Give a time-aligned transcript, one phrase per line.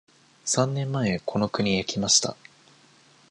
[0.45, 2.35] 三年前この国へ来ました。